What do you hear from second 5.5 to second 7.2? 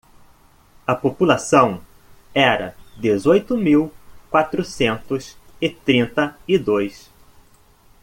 e trinta e dois.